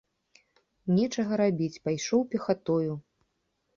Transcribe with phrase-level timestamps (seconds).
[0.95, 2.91] Нечага рабіць, пайшоў пехатою.